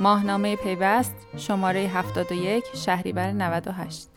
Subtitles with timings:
[0.00, 4.08] ماهنامه پیوست شماره 71 شهریور 98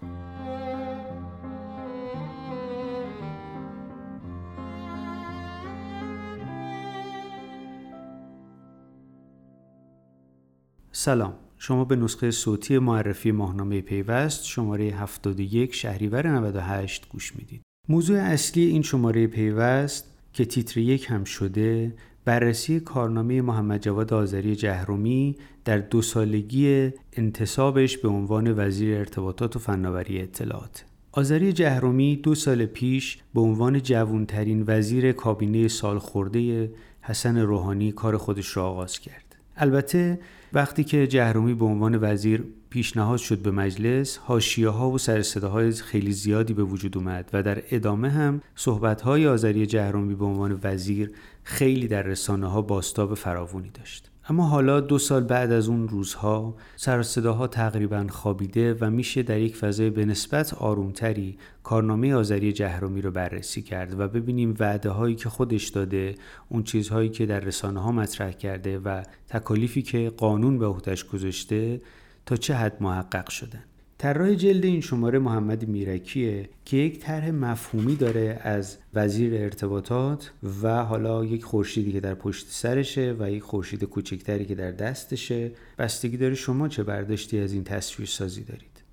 [10.91, 11.33] سلام.
[11.57, 17.61] شما به نسخه صوتی معرفی ماهنامه پیوست شماره 71 شهریور 98 گوش می‌دید.
[17.89, 21.95] موضوع اصلی این شماره پیوست که تیتر یک هم شده
[22.25, 29.59] بررسی کارنامه محمد جواد آذری جهرومی در دو سالگی انتصابش به عنوان وزیر ارتباطات و
[29.59, 30.85] فناوری اطلاعات.
[31.11, 38.17] آذری جهرومی دو سال پیش به عنوان جوانترین وزیر کابینه سال خورده حسن روحانی کار
[38.17, 39.35] خودش را آغاز کرد.
[39.57, 40.19] البته
[40.53, 45.71] وقتی که جهرومی به عنوان وزیر پیشنهاد شد به مجلس حاشیه ها و سر های
[45.71, 50.59] خیلی زیادی به وجود اومد و در ادامه هم صحبت های آذری جهرومی به عنوان
[50.63, 51.11] وزیر
[51.43, 54.11] خیلی در رسانه ها باستاب فراوانی داشت.
[54.29, 59.39] اما حالا دو سال بعد از اون روزها سر صداها تقریبا خوابیده و میشه در
[59.39, 65.15] یک فضای به نسبت آرومتری کارنامه آذری جهرومی رو بررسی کرد و ببینیم وعده هایی
[65.15, 66.15] که خودش داده
[66.49, 71.81] اون چیزهایی که در رسانه ها مطرح کرده و تکالیفی که قانون به عهدهش گذاشته
[72.25, 73.63] تا چه حد محقق شدن.
[73.97, 80.31] طراح جلد این شماره محمد میرکیه که یک طرح مفهومی داره از وزیر ارتباطات
[80.63, 85.51] و حالا یک خورشیدی که در پشت سرشه و یک خورشید کوچکتری که در دستشه.
[85.77, 88.83] بستگی داره شما چه برداشتی از این تصویر سازی دارید.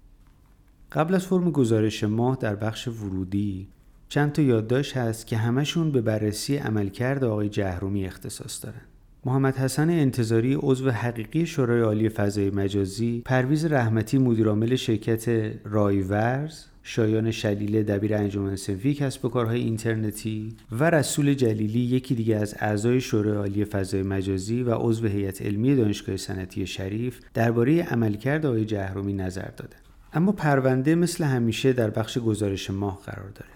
[0.92, 3.68] قبل از فرم گزارش ماه در بخش ورودی
[4.08, 8.89] چند تا یادداشت هست که همشون به بررسی عملکرد آقای جهرومی اختصاص دارن.
[9.24, 17.30] محمد حسن انتظاری عضو حقیقی شورای عالی فضای مجازی پرویز رحمتی مدیرعامل شرکت رایورز شایان
[17.30, 23.00] شلیله دبیر انجمن سنفی کسب و کارهای اینترنتی و رسول جلیلی یکی دیگه از اعضای
[23.00, 29.12] شورای عالی فضای مجازی و عضو هیئت علمی دانشگاه صنعتی شریف درباره عملکرد آقای جهرومی
[29.12, 33.50] نظر دادند اما پرونده مثل همیشه در بخش گزارش ماه قرار داره.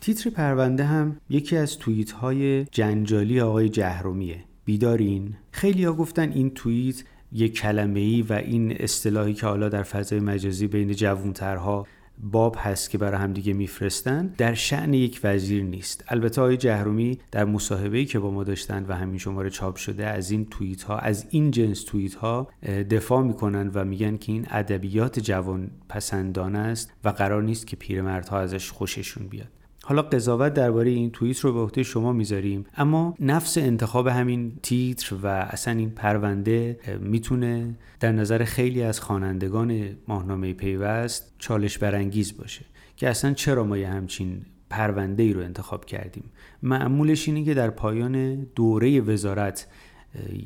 [0.00, 4.44] تیتر پرونده هم یکی از توییت های جنجالی آقای جهرومیه.
[4.66, 5.34] بیدارین.
[5.50, 10.20] خیلی ها گفتن این توییت یک کلمه ای و این اصطلاحی که حالا در فضای
[10.20, 11.86] مجازی بین جوونترها
[12.18, 16.04] باب هست که برای همدیگه میفرستن در شعن یک وزیر نیست.
[16.08, 20.30] البته آقای جهرومی در مصاحبه‌ای که با ما داشتن و همین شماره چاپ شده از
[20.30, 22.48] این توییت ها از این جنس توییت ها
[22.90, 28.40] دفاع می‌کنن و میگن که این ادبیات جوان پسندانه است و قرار نیست که پیرمردها
[28.40, 29.48] ازش خوششون بیاد.
[29.88, 32.64] حالا قضاوت درباره این توییت رو به عهده شما می‌ذاریم.
[32.76, 39.96] اما نفس انتخاب همین تیتر و اصلا این پرونده می‌تونه در نظر خیلی از خوانندگان
[40.08, 42.64] ماهنامه پیوست چالش برانگیز باشه
[42.96, 46.24] که اصلا چرا ما یه همچین پرونده ای رو انتخاب کردیم؟
[46.62, 49.66] معمولش اینه که در پایان دوره وزارت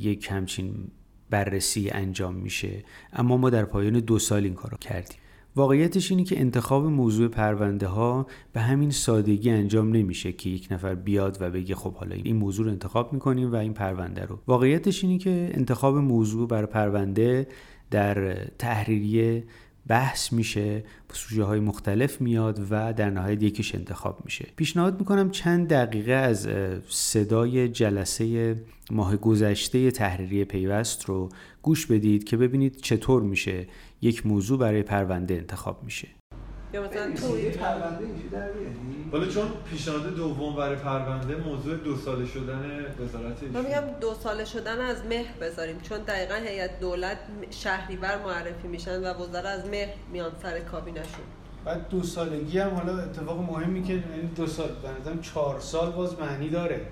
[0.00, 0.74] یک همچین
[1.30, 2.84] بررسی انجام میشه.
[3.12, 5.19] اما ما در پایان دو سال این کار رو کردیم.
[5.56, 10.94] واقعیتش اینه که انتخاب موضوع پرونده ها به همین سادگی انجام نمیشه که یک نفر
[10.94, 14.38] بیاد و بگه خب حالا این موضوع رو انتخاب می‌کنیم و این پرونده رو.
[14.46, 17.48] واقعیتش اینه که انتخاب موضوع بر پرونده
[17.90, 19.44] در تحریریه
[19.86, 24.46] بحث میشه سوژه های مختلف میاد و در نهایت یکیش انتخاب میشه.
[24.56, 26.48] پیشنهاد می‌کنم چند دقیقه از
[26.88, 28.56] صدای جلسه
[28.90, 31.28] ماه گذشته تحریری پیوست رو
[31.62, 33.66] گوش بدید که ببینید چطور میشه
[34.02, 36.08] یک موضوع برای پرونده انتخاب میشه.
[36.74, 38.04] یا مثلا توی پرونده
[39.12, 44.44] ولی چون پیشنهاد دوم برای پرونده موضوع دو ساله شدن وزارت من میگم دو ساله
[44.44, 47.18] شدن از مهر بذاریم چون دقیقا هیئت دولت
[47.50, 51.24] شهریور معرفی میشن و وزرا از مهر میان سر کابینشون
[51.64, 56.20] بعد دو سالگی هم حالا اتفاق مهمی که یعنی دو سال به چهار سال باز
[56.20, 56.86] معنی داره.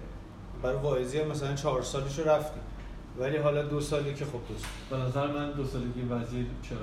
[0.63, 2.63] برای واعظی هم مثلا چهار سالش رو رفتیم.
[3.21, 6.79] ولی حالا دو سالی که خب دو سال به نظر من دو سالگی وزیر چرا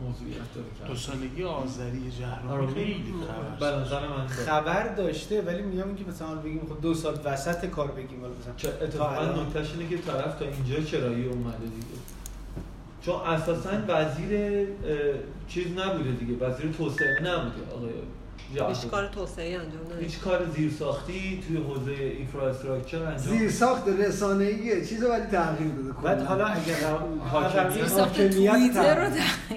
[0.00, 3.14] موضوعیت داره دو سالگی آذری جهرمی آره، خیلی
[3.58, 7.66] خبر به نظر من خبر داشته ولی میگم که مثلا بگیم خب دو سال وسط
[7.66, 12.02] کار بگیم ولی مثلا اتفاقا نکتهش اینه که طرف تا اینجا چرایی اومده دیگه.
[13.02, 14.66] چون اساسا وزیر
[15.48, 16.46] چیز نبوده دیگه.
[16.46, 17.90] وزیر توسعه نبوده آقای
[18.52, 24.86] هیچ کار توسعه انجام نداده هیچ کار زیرساختی توی حوزه اینفراستراکچر انجام زیرساخت رسانه‌ایه.
[24.86, 25.92] چیزو ولی تغییر داده.
[26.02, 26.74] بعد حالا اگر
[27.30, 28.76] حاکمیت.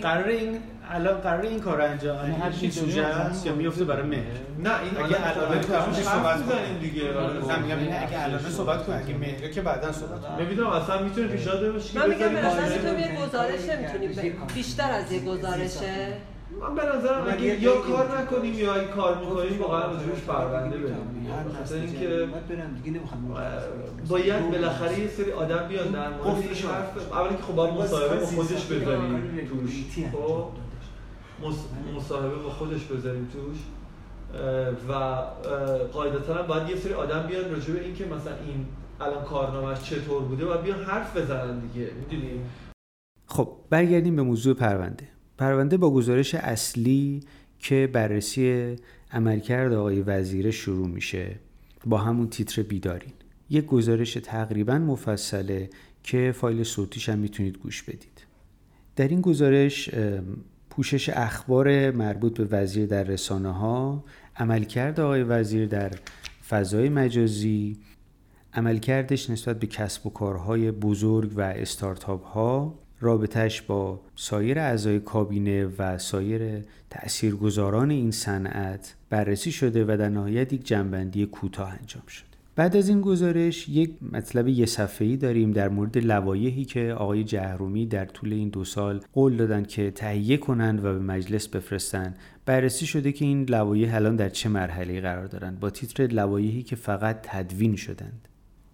[0.02, 0.60] قرار این
[0.90, 4.22] الان قرار این کار انجام یعنی هر چی سوژه است یا میفته برای مهر.
[4.64, 5.62] نه این اگه الان
[6.04, 6.80] صحبت کنیم.
[6.82, 7.04] دیگه.
[7.04, 10.48] نه میگم این اگه الان صحبت کنیم اگه مهر که بعدا صحبت کنیم.
[10.48, 15.12] نمی‌دونم اصلا می‌تونه پیشنهاد بشه من میگم به نظر تو یه گزارش نمی‌تونیم بیشتر از
[15.12, 16.18] یه گزارشه؟
[16.62, 20.00] من به نظرم من اگه یه- یا کار نکنیم یا اگه کار می‌کنیم واقعا واقعا
[20.28, 20.78] پرونده.
[20.78, 20.96] بدیم
[21.62, 22.28] نسل اینکه
[24.10, 26.50] باید بالاخره یه سری آدم بیان در مورد این.
[26.72, 27.12] حرف.
[27.14, 29.86] اولا که خب باید مصاحبه با خودش بذاریم توش.
[30.12, 30.48] خب
[31.44, 33.58] مص- مصاحبه با خودش بذاریم توش.
[34.90, 34.94] و
[35.94, 38.66] قاعدتا باید یه سری آدم بیان راجع به اینکه مثلا این
[39.02, 41.90] الان کارنامهش چطور بوده و بیان حرف بزنن دیگه.
[42.00, 42.50] می‌دونیم
[43.26, 45.08] خب برگردیم به موضوع پرونده.
[45.38, 47.24] پرونده با گزارش اصلی
[47.60, 48.76] که بررسی
[49.12, 51.36] عملکرد آقای وزیره شروع میشه
[51.86, 53.14] با همون تیتر بیدارین.
[53.50, 55.70] یک گزارش تقریبا مفصله
[56.04, 58.26] که فایل صوتیش هم می‌تونید گوش بدید.
[58.96, 59.90] در این گزارش
[60.70, 64.04] پوشش اخبار مربوط به وزیر در رسانه ها
[64.36, 65.92] عملکرد آقای وزیر در
[66.50, 67.78] فضای مجازی
[68.54, 75.66] عملکردش نسبت به کسب و کارهای بزرگ و استارتاپ ها رابطش با سایر اعضای کابینه
[75.66, 82.26] و سایر تاثیرگذاران این صنعت بررسی شده و در نهایت یک جنبندی کوتاه انجام شده.
[82.56, 87.86] بعد از این گزارش یک مطلب یه صفحه‌ای داریم در مورد لوایحی که آقای جهرومی
[87.86, 92.14] در طول این دو سال قول دادن که تهیه کنند و به مجلس بفرستن.
[92.46, 96.76] بررسی شده که این لوایح الان در چه مرحله قرار دارند با تیتر لوایحی که
[96.76, 98.28] فقط تدوین شدند.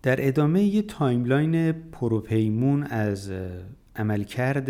[0.03, 3.31] در ادامه یه timeline پروپیمون از
[3.95, 4.69] عملکرد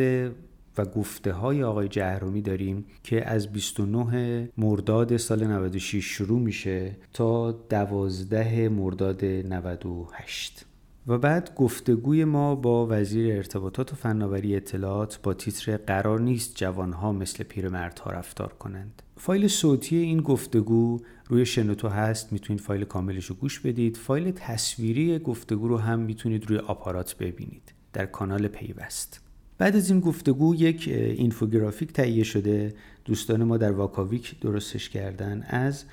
[0.77, 7.51] و گفته های آقای جهرومی داریم که از 29 مرداد سال 96 شروع میشه تا
[7.51, 10.65] 12 مرداد 98
[11.07, 17.11] و بعد گفتگوی ما با وزیر ارتباطات و فناوری اطلاعات با تیتر قرار نیست جوانها
[17.11, 19.01] مثل پیرمردها رفتار کنند.
[19.17, 23.97] فایل صوتی این گفتگو روی شنوتو هست می‌تونید فایل کاملش رو گوش بدید.
[23.97, 27.73] فایل تصویری گفتگو رو هم می‌تونید روی آپارات ببینید.
[27.93, 29.21] در کانال پیوست.
[29.57, 32.73] بعد از این گفتگو یک اینفوگرافیک تهیه شده.
[33.05, 35.85] دوستان ما در واکاویک درستش کردن از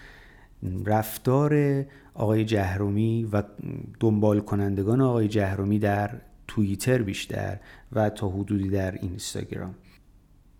[0.85, 1.85] رفتار
[2.15, 3.43] آقای جهرومی و
[4.01, 6.11] دنبال کنندگان آقای جهرومی در
[6.49, 7.59] توییتر بیشتر
[7.93, 9.75] و تا حدودی در اینستاگرام.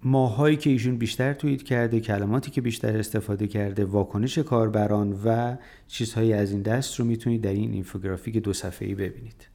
[0.03, 5.57] ماهایی که ایشون بیشتر توییت کرده کلماتی که بیشتر استفاده کرده واکنش کاربران و
[5.87, 9.49] چیزهایی از این دست رو می‌تونید در این اینفوگرافیک دو صفحه‌ای ببینید.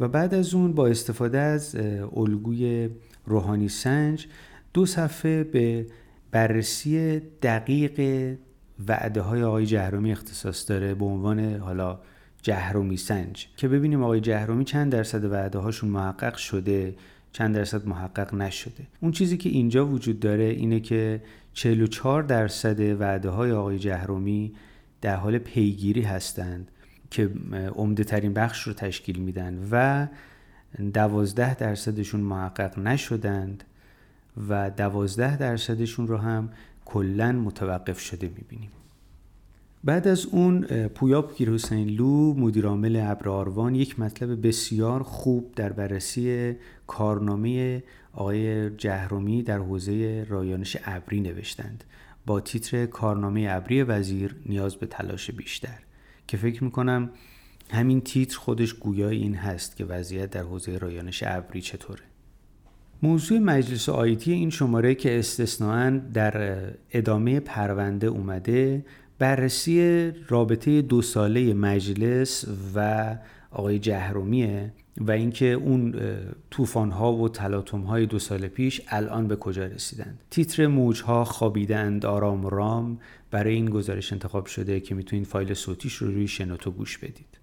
[0.00, 1.76] و بعد از اون با استفاده از
[2.16, 2.88] الگوی
[3.26, 4.26] روحانی سنج
[4.74, 5.86] دو صفحه به
[6.30, 8.00] بررسی دقیق
[8.88, 11.98] وعده های آقای جهرومی اختصاص داره به عنوان حالا
[12.42, 13.46] جهرومی سنج.
[13.56, 16.94] که ببینیم آقای جهرومی چند درصد وعده هاشون محقق شده
[17.32, 18.86] چند درصد محقق نشده.
[19.00, 21.22] اون چیزی که اینجا وجود داره اینه که
[21.54, 24.52] 44 درصد وعده های آقای جهرومی
[25.00, 26.70] در حال پیگیری هستند.
[27.10, 27.30] که
[27.74, 30.06] عمده ترین بخش رو تشکیل میدن و
[30.92, 33.64] 12 درصدشون محقق نشدند
[34.48, 36.50] و 12 درصدشون رو هم
[36.84, 38.70] کلا متوقف شده می‌بینیم.
[39.84, 45.52] بعد از اون اه، پویا پیر حسین لو مدیرعامل ابر آروان یک مطلب بسیار خوب
[45.56, 51.84] در بررسی کارنامه آقای جهرومی در حوزه رایانش ابری نوشتند.
[52.26, 55.78] با تیتر کارنامه ابری وزیر نیاز به تلاش بیشتر.
[56.30, 57.10] که فکر می‌کنم
[57.70, 62.02] همین تیتر خودش گویای این هست که وضعیت در حوزه رایانش ابری چطوره.
[63.02, 68.84] موضوع مجلس آیتی این شماره که استثناا در ادامه پرونده اومده
[69.18, 72.44] بررسی رابطه دو ساله مجلس
[72.74, 73.16] و
[73.50, 75.94] آقای جهرومیه و اینکه اون
[76.50, 80.18] طوفان ها و تلاطم های دو سال پیش الان به کجا رسیدند.
[80.30, 82.98] تیتر موج ها خوابیدند آرام رام.
[83.30, 87.38] برای این گزارش انتخاب شده که می‌تونید فایل صوتیش رو روی شنوتو گوش بدید.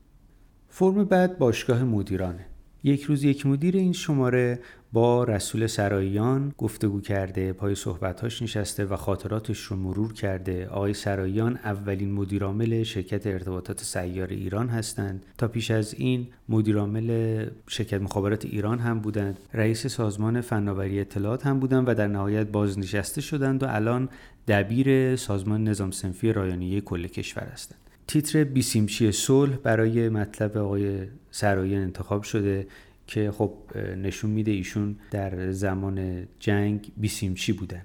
[0.69, 2.45] فرم بعد باشگاه مدیرانه.
[2.87, 4.59] یک روز یک مدیر این شماره
[4.93, 10.67] با رسول سراییان گفتگو کرده پای صحبتاش نشسته و خاطراتش رو مرور کرده.
[10.67, 15.25] آقای سراییان اولین مدیرعامل شرکت ارتباطات سیار ایران هستند.
[15.37, 19.39] تا پیش از این مدیرعامل شرکت مخابرات ایران هم بودند.
[19.53, 24.09] رئیس سازمان فناوری اطلاعات هم بودند و در نهایت بازنشسته شدند و الان
[24.47, 27.86] دبیر سازمان نظام سنفی رایانیه کل کشور هستند.
[28.07, 30.99] تیتر بیسیمچی صلح برای مطلب آقای
[31.31, 32.67] سراییان انتخاب شده
[33.07, 33.53] که خب
[33.97, 37.81] نشون میده ایشون در زمان جنگ بیسیمچی بودن.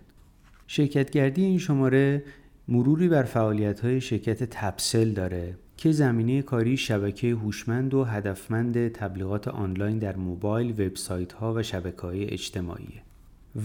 [0.66, 2.24] شرکتگردی این شماره
[2.68, 9.48] مروری بر فعالیت های شرکت تپسل داره که زمینه کاری شبکه هوشمند و هدفمند تبلیغات
[9.48, 13.00] آنلاین در موبایل، وبسایت ها و شبکه های اجتماعی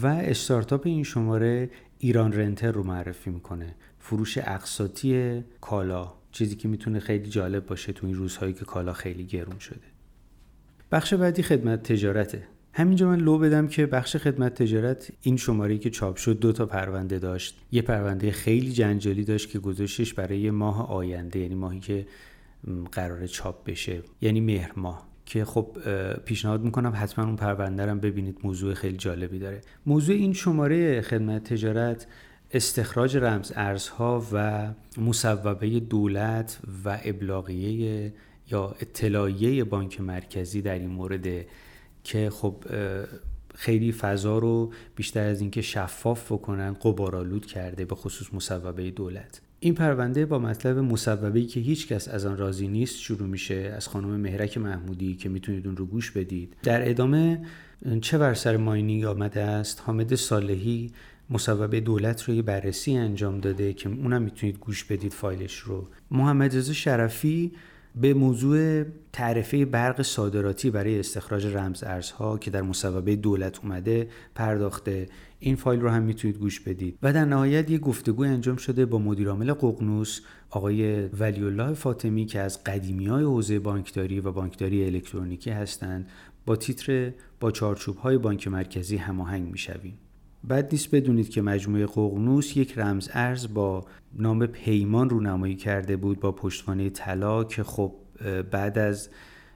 [0.01, 3.75] و استارتاپ این شماره ایران رنتر رو معرفی می‌کنه.
[3.99, 6.16] فروش اقساطی کالا.
[6.38, 9.88] چیزی که می‌تونه خیلی جالب باشه تو این روزهایی که کالا خیلی گرون شده.
[10.91, 12.44] بخش بعدی خدمت تجارته.
[12.74, 16.65] همینجا من لو بدم که بخش خدمت تجارت این شماره که چاپ شد دو تا
[16.65, 17.60] پرونده داشت.
[17.72, 22.06] یه پرونده خیلی جنجالی داشت که گذاشتش برای ماه آینده یعنی ماهی که
[22.91, 24.01] قرار چاپ بشه.
[24.22, 25.08] یعنی مهر ماه.
[25.25, 25.77] که خب
[26.25, 29.62] پیشنهاد می‌کنم حتما اون پرونده رو ببینید موضوع خیلی جالبی داره.
[29.86, 32.08] موضوع این شماره خدمت تجارت
[32.51, 38.13] استخراج رمز ارزها و مصوبه دولت و ابلاغیه
[38.51, 41.46] یا اطلاعیه بانک مرکزی در این مورد
[42.04, 42.56] که خب
[43.56, 49.42] خیلی فضا رو بیشتر از اینکه شفاف بکنن قبارالود کرده به خصوص مصوبه دولت.
[49.60, 53.88] این پرونده با مطلب مصوبه‌ای که هیچ کس از آن راضی نیست شروع میشه از
[53.88, 56.54] خانم مهرک محمودی که می‌تونید اون رو گوش بدید.
[56.63, 57.46] در ادامه
[58.01, 60.92] چه بر سر ماینینگ آمده است؟ حامد صالحی
[61.29, 65.88] مصوبه دولت رو یه بررسی انجام داده که اونم می‌تونید گوش بدید فایلش رو.
[66.12, 67.51] محمد رضا شرفی
[68.01, 75.05] به موضوع تعرفه برق صادراتی برای استخراج رمز ارزها که در مصوبه دولت اومده پرداخته.
[75.39, 76.98] این فایل رو هم می‌تونید گوش بدید.
[77.03, 82.39] و در نهایت یک گفتگو انجام شده با مدیرعامل ققنوس آقای ولی الله فاطمی که
[82.39, 86.10] از قدیمی های حوزه بانکداری و بانکداری الکترونیکی هستند.
[86.46, 89.98] با تیتر با چارچوب های بانک مرکزی هماهنگ می‌شویم.
[90.48, 95.98] بعد نیست بدونید که مجموعه ققنوس یک رمز ارز با نام پیمان رو نمایی کرده
[95.98, 97.94] بود با پشتوانه طلا که خب
[98.51, 99.10] بعد از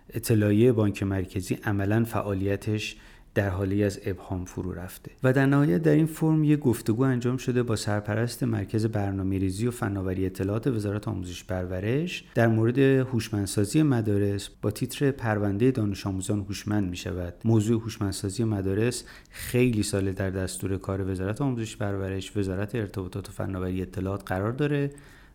[0.09, 2.95] اطلاعیه بانک مرکزی عملا فعالیتش
[3.35, 5.11] در حالی از ابهام فرو رفته.
[5.23, 9.67] و در نهایت در این فرم یک گفتگو انجام شده با سرپرست مرکز برنامه ریزی
[9.67, 16.39] و فناوری اطلاعات وزارت آموزش پرورش در مورد هوشمندسازی مدارس با تیتر پرونده دانش آموزان
[16.39, 22.75] هوشمند می شود موضوع هوشمندسازی مدارس خیلی ساله در دستور کار وزارت آموزش پرورش وزارت
[22.75, 24.91] ارتباطات و فناوری اطلاعات قرار داره.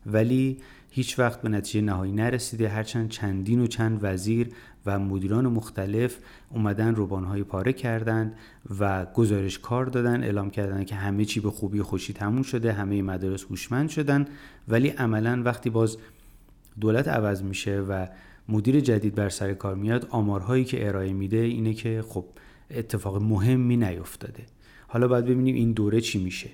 [0.06, 0.58] ولی
[0.96, 2.68] هیچ وقت به نتیجه نهایی نرسیده.
[2.68, 4.48] هرچند چندین و چند وزیر
[4.86, 6.18] و مدیران مختلف
[6.50, 8.36] اومدن روبانهای پاره کردند
[8.80, 13.02] و گزارش کار دادن اعلام کردن که همه چی به خوبی خوشی تموم شده همه
[13.02, 14.24] مدارس هوشمند شدن.
[14.68, 15.96] ولی عملا وقتی باز
[16.80, 18.06] دولت عوض میشه و
[18.48, 22.24] مدیر جدید بر سر کار میاد آمارهایی که ارائه میده اینه که خب
[22.70, 24.42] اتفاق مهمی نیفتاده.
[24.88, 26.50] حالا باید ببینیم این دوره چی میشه.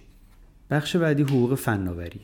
[0.71, 2.21] بخش بعدی حقوق فناوری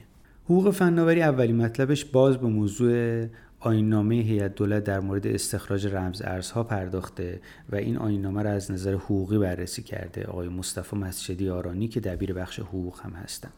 [0.51, 3.27] حقوق فناوری اولی مطلبش باز به موضوع
[3.61, 7.41] آیننامه هیئت دولت در مورد استخراج رمز ارزها پرداخته
[7.71, 12.33] و این آیننامه را از نظر حقوقی بررسی کرده آقای مصطفی مسجدی آرانی که دبیر
[12.33, 13.53] بخش حقوق هم هستند.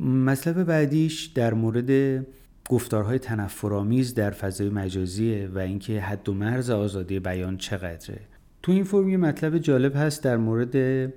[0.00, 2.20] مطلب بعدیش در مورد
[2.68, 8.20] گفتارهای تنفرآمیز در فضای مجازیه و اینکه حد و مرز آزادی بیان چقدره.
[8.64, 10.76] تو این فرم یه مطلب جالب هست در مورد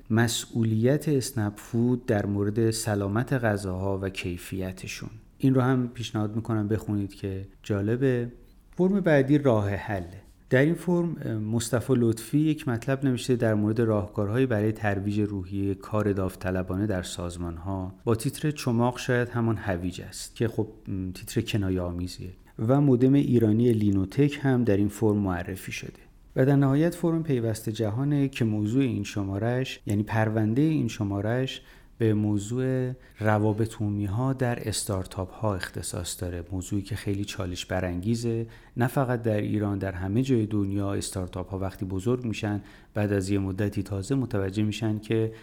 [0.09, 5.09] مسئولیت اسنپ فود در مورد سلامت غذاها و کیفیتشون.
[5.37, 8.31] این رو هم پیشنهاد می‌کنم بخونید که جالبه.
[8.71, 14.45] فرم بعدی راه حله در این فرم مصطفی لطفی یک مطلب نوشته در مورد راهکارهایی
[14.45, 20.35] برای ترویج روحیه کار داوطلبانه در سازمان ها با تیتر چماق شاید همان هویج است
[20.35, 20.67] که خب
[21.13, 22.29] تیتر کنایه آمیزیه
[22.67, 26.06] و مودم ایرانی لینوتک هم در این فرم معرفی شده.
[26.37, 31.61] و در نهایت فرم پیوست جهانه که موضوع این شمارش یعنی پرونده این شمارش
[31.97, 33.73] به موضوع روابط
[34.09, 36.43] ها در استارتاپ ها اختصاص داره.
[36.51, 38.47] موضوعی که خیلی چالش برانگیزه.
[38.77, 42.61] نه فقط در ایران در همه جای دنیا استارتاپ ها وقتی بزرگ میشن
[42.93, 45.33] بعد از یه مدتی تازه متوجه میشن که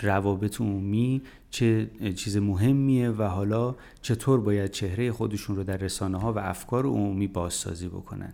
[0.00, 6.32] روابط عمومی چه چیز مهمیه و حالا چطور باید چهره خودشون رو در رسانه ها
[6.32, 8.32] و افکار عمومی بازسازی بکنن.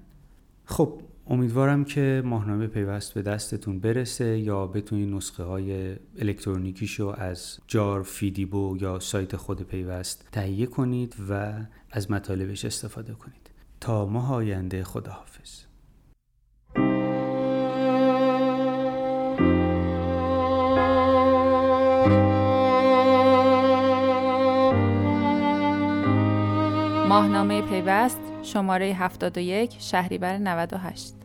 [0.64, 1.00] خب
[1.30, 8.76] امیدوارم که ماهنامه پیوست به دستتون برسه یا بتونید نسخه های الکترونیکیشو از جار فیدیبو
[8.80, 11.52] یا سایت خود پیوست تهیه کنید و
[11.90, 13.50] از مطالبش استفاده کنید.
[13.80, 15.60] تا ماه آینده خداحافظ.
[27.08, 31.19] ماهنامه پیوست شماره 71 شهریور 98